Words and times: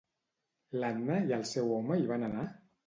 L'Anna 0.83 1.21
i 1.29 1.37
el 1.39 1.47
seu 1.53 1.71
home 1.77 2.01
hi 2.03 2.13
van 2.15 2.31
anar? 2.31 2.53